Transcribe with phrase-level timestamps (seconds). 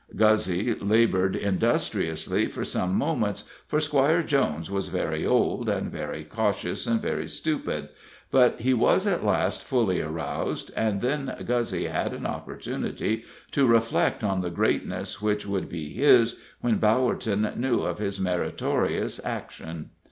[0.15, 6.87] Guzzy labored industriously for some moments, for Squire Jones was very old, and very cautious,
[6.87, 7.89] and very stupid;
[8.31, 14.23] but he was at last fully aroused, and then Guzzy had an opportunity to reflect
[14.23, 19.91] on the greatness which would be his when Bowerton knew of his meritorious action.